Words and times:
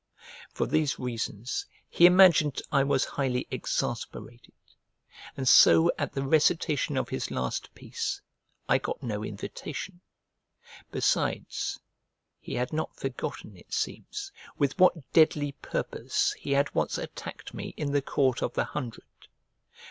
For 0.51 0.65
these 0.65 0.97
reasons 0.97 1.67
he 1.87 2.07
imagined 2.07 2.59
I 2.71 2.83
was 2.83 3.05
highly 3.05 3.47
exasperated, 3.51 4.55
and 5.37 5.47
so 5.47 5.91
at 5.95 6.11
the 6.13 6.23
recitation 6.25 6.97
of 6.97 7.09
his 7.09 7.29
last 7.29 7.71
piece, 7.75 8.19
I 8.67 8.79
got 8.79 9.03
no 9.03 9.23
invitation. 9.23 10.01
Besides, 10.89 11.79
he 12.39 12.55
had 12.55 12.73
not 12.73 12.95
forgotten, 12.95 13.55
it 13.55 13.75
seems, 13.75 14.31
with 14.57 14.79
what 14.79 15.13
deadly 15.13 15.51
purpose 15.51 16.33
he 16.33 16.53
had 16.53 16.73
once 16.73 16.97
attacked 16.97 17.53
me 17.53 17.75
in 17.77 17.91
the 17.91 18.01
Court 18.01 18.41
of 18.41 18.55
the 18.55 18.63
Hundred. 18.63 19.03